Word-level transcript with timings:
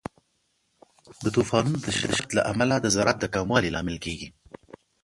د 1.23 1.25
طوفانونو 1.35 1.77
د 1.85 1.87
شدت 1.97 2.27
له 2.37 2.41
امله 2.51 2.75
د 2.79 2.85
زراعت 2.95 3.17
د 3.21 3.25
کموالي 3.35 3.69
لامل 3.75 3.97
کیږي. 4.05 4.29